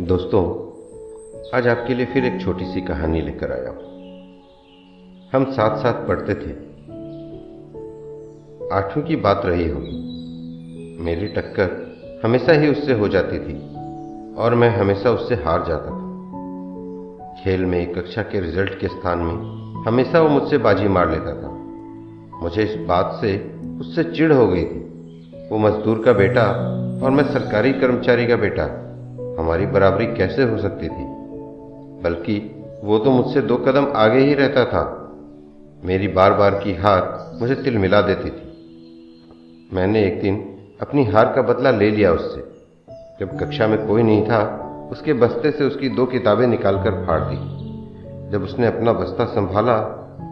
[0.00, 0.42] दोस्तों,
[1.58, 3.78] आज आपके लिए फिर एक छोटी सी कहानी लेकर आया हूँ।
[5.32, 6.50] हम साथ साथ पढ़ते थे।
[8.76, 13.76] आठवीं की बात रही होगी। मेरी टक्कर हमेशा ही उससे हो जाती थी
[14.34, 16.14] और मैं हमेशा उससे हार जाता था।
[17.42, 19.34] खेल में कक्षा के रिज़ल्ट के स्थान में
[19.86, 21.48] हमेशा वो मुझसे बाजी मार लेता था।
[22.42, 24.80] मुझे इस बात से, उससे चिढ़ हो गई थी।
[25.52, 26.46] वो मजदूर का बेटा
[27.04, 28.86] और मैं सरकारी कर्मचारी का बेटा।
[29.40, 31.04] हमारी बराबरी कैसे हो सकती थी?
[32.02, 35.12] बल्कि वो तो मुझसे दो कदम आगे ही रहता था।
[35.84, 38.50] मेरी बार बार की हार मुझे तिल मिला देती थी।
[39.72, 42.40] मैंने एक दिन अपनी हार का बदला ले लिया उससे।
[43.20, 47.60] जब कक्षा में कोई नहीं था, उसके बस्ते से उसकी दो किताबें निकालकर फाड़ दी।
[48.30, 49.78] जब उसने अपना बस्ता संभाला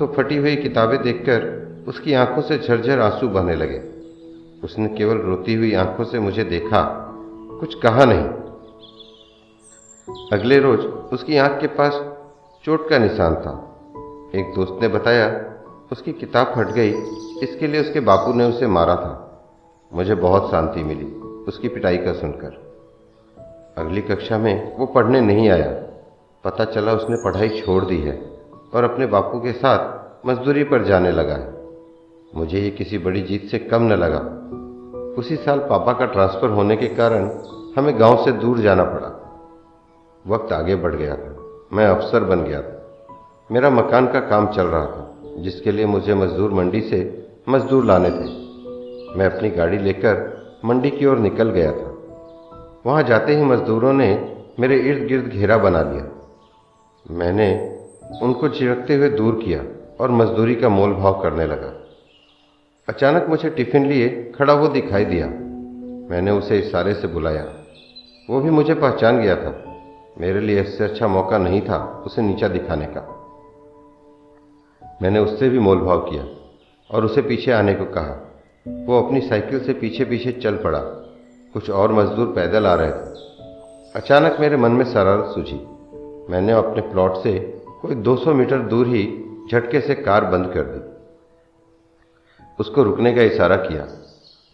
[0.00, 3.82] तो फटी हुई किताबें देखकर उसकी आँखों से झरझर आँसू बहने लगे।
[4.64, 7.08] उसने केवल रोती हुई आँखों से मुझे देखा,
[7.60, 8.41] कुछ कहा नहीं।
[10.10, 12.04] अगले रोज उसकी आँख के पास
[12.64, 13.52] चोट का निशान था।
[14.34, 15.44] एक दोस्त ने बताया,
[15.92, 16.90] उसकी किताब फट गई,
[17.42, 19.42] इसके लिए उसके बापू ने उसे मारा था।
[19.92, 21.04] मुझे बहुत शांति मिली
[21.48, 22.72] उसकी पिटाई का सुनकर।
[23.78, 25.70] अगली कक्षा में वो पढ़ने नहीं आया।
[26.44, 28.30] पता चला उसने पढ़ाई छोड़ दी है
[28.74, 29.82] और अपने बापू के साथ
[30.26, 31.54] मजदूरी पर जाने लगा है।
[32.34, 34.20] मुझे ये किसी बड़ी जीत से कम न लगा।
[35.18, 37.30] उसी साल पापा का ट्रांसफ़र होने के कारण
[37.76, 39.11] हमें गाँव से दूर जाना पड़ा।
[40.26, 41.36] वक्त आगे बढ़ गया था।
[41.72, 42.78] मैं अफसर बन गया था।
[43.52, 48.10] मेरा मकान का काम चल रहा था, जिसके लिए मुझे मजदूर मंडी से मजदूर लाने
[48.10, 48.42] थे।
[49.18, 51.98] मैं अपनी गाड़ी लेकर मंडी की ओर निकल गया था।
[52.86, 56.32] वहाँ जाते ही मजदूरों ने मेरे इर्द गिर्द घेरा बना लिया।
[57.10, 57.78] मैंने
[58.22, 59.64] उनको चिरकते हुए दूर किया
[60.00, 61.72] और मजदूरी का मोल भाव करने लगा।
[62.88, 65.26] अचानक मुझे टिफ़िन लिए खड़ा वो दिखाई दिया।
[66.10, 67.46] मैंने उसे इशारे से बुलाया।
[68.30, 69.71] वो भी मुझे पहचान गया था।
[70.20, 73.18] मेरे लिए इससे अच्छा मौका नहीं था उसे नीचा दिखाने का।
[75.02, 76.26] मैंने उससे भी मोलभाव किया
[76.90, 78.28] और उसे पीछे आने को कहा।
[78.68, 80.78] वो अपनी साइकिल से पीछे पीछे चल पड़ा।
[81.52, 83.14] कुछ और मजदूर पैदल आ रहे थे।
[83.96, 85.66] अचानक मेरे मन में शरारत सूझी।
[86.32, 90.92] मैंने अपने प्लॉट से कोई 200 मीटर दूर ही झटके से कार बंद कर दी।
[92.60, 93.88] उसको रुकने का इशारा किया।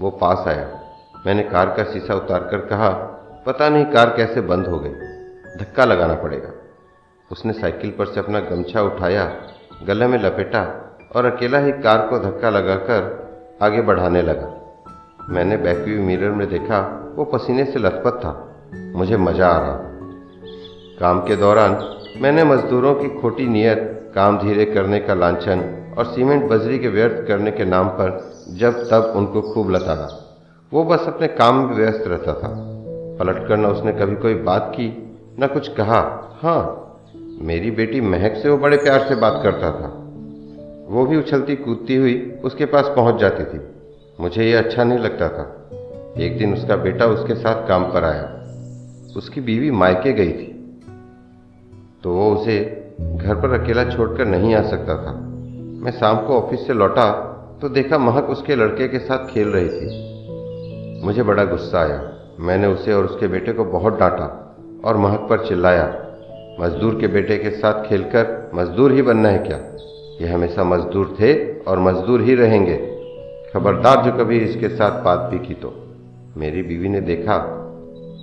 [0.00, 0.80] वो पास आया।
[1.26, 2.90] मैंने कार का शीशा उतार कर कहा,
[3.46, 5.15] पता नहीं कार कैसे बंद हो गई।
[5.56, 6.52] धक्का लगाना पड़ेगा।
[7.32, 9.32] उसने साइकिल पर से अपना गमछा उठाया,
[9.86, 10.62] गले में लपेटा
[11.16, 14.52] और अकेला ही कार को धक्का लगाकर आगे बढ़ाने लगा।
[15.28, 18.52] मैंने बैकव्यू मिरर में देखा, वो पसीने से लथपथ था।
[18.96, 19.78] मुझे मज़ा आ रहा
[21.00, 25.60] काम के दौरान मैंने मजदूरों की खोटी नीयत, काम धीरे करने का लांछन
[25.98, 30.08] और सीमेंट बजरी के व्यर्थ करने के नाम पर जब तब उनको खूब लताड़ा।
[30.72, 32.48] वो बस अपने काम में व्यस्त रहता था।
[33.18, 35.05] पलट कर न उसने कभी कोई बात की
[35.40, 36.82] न कुछ कहा। हाँ
[37.42, 40.02] मेरी बेटी महक से वो बड़े प्यार से बात करता था।
[40.88, 43.60] वो भी उछलती कूदती हुई उसके पास पहुँच जाती थी।
[44.20, 45.70] मुझे ये अच्छा नहीं लगता था।
[46.22, 48.32] एक दिन उसका बेटा उसके साथ काम पर आया।
[49.16, 50.80] उसकी बीवी मायके गई थी।
[52.02, 52.60] तो वो उसे
[53.00, 55.12] घर पर अकेला छोड़कर नहीं आ सकता था।
[55.82, 57.32] मैं शाम को ऑफ़िस से लौटा
[57.62, 60.16] तो देखा महक उसके लड़के के साथ खेल रही थी।
[61.04, 64.42] मुझे बड़ा गुस्सा आया। मैंने उसे और उसके बेटे को बहुत डांटा।
[64.84, 65.86] और महक पर चिल्लाया,
[66.60, 69.58] मजदूर के बेटे के साथ खेलकर मजदूर ही बनना है क्या?
[70.20, 71.32] ये हमेशा मजदूर थे
[71.62, 72.76] और मजदूर ही रहेंगे।
[73.54, 75.72] खबरदार जो कभी इसके साथ बात भी की तो।
[76.36, 77.36] मेरी बीवी ने देखा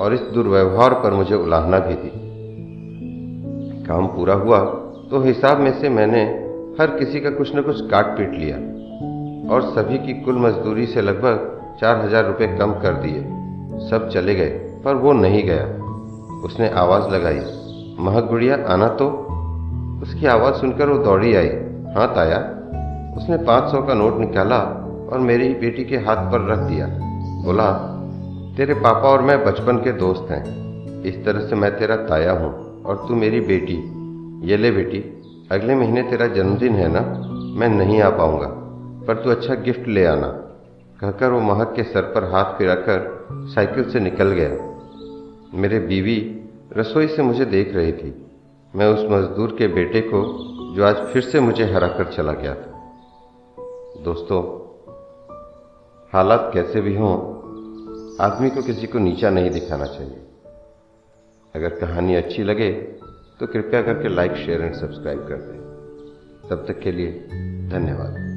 [0.00, 2.10] और इस दुर्व्यवहार पर मुझे उलाहना भी दी।
[3.86, 4.58] काम पूरा हुआ
[5.10, 6.22] तो हिसाब में से मैंने
[6.80, 8.56] हर किसी का कुछ न कुछ काट पीट लिया
[9.54, 13.20] और सभी की कुल मजदूरी से लगभग चार हज़ार रुपये कम कर दिए।
[13.88, 14.50] सब चले गए
[14.84, 15.64] पर वो नहीं गया।
[16.44, 17.40] उसने आवाज़ लगाई,
[17.98, 19.08] महक गुड़िया, आना तो।
[20.02, 21.48] उसकी आवाज़ सुनकर वो दौड़ी आई
[21.94, 22.38] हाँ ताया
[23.16, 24.58] उसने पाँच सौ का नोट निकाला
[25.12, 26.86] और मेरी बेटी के हाथ पर रख दिया।
[27.44, 27.70] बोला,
[28.56, 30.42] तेरे पापा और मैं बचपन के दोस्त हैं।
[31.02, 33.76] इस तरह से मैं तेरा ताया हूँ और तू मेरी बेटी।
[34.48, 34.98] ये ले बेटी,
[35.52, 37.00] अगले महीने तेरा जन्मदिन है ना?
[37.58, 38.48] मैं नहीं आ पाऊँगा,
[39.06, 40.26] पर तू अच्छा गिफ्ट ले आना।
[41.00, 44.67] कहकर वो महक के सर पर हाथ फिराकर साइकिल से निकल गया।
[45.54, 46.44] मेरे बीवी
[46.76, 48.26] रसोई से मुझे देख रही थी।
[48.74, 50.22] मैं उस मजदूर के बेटे को,
[50.76, 52.94] जो आज फिर से मुझे हरा कर चला गया था।
[54.04, 54.40] दोस्तों,
[56.12, 57.16] हालात कैसे भी हों,
[58.20, 60.20] आदमी को किसी को नीचा नहीं दिखाना चाहिए।
[61.54, 62.72] अगर कहानी अच्छी लगे
[63.40, 65.58] तो कृपया करके लाइक शेयर एंड सब्सक्राइब कर दें।
[66.50, 67.12] तब तक के लिए
[67.68, 68.27] धन्यवाद।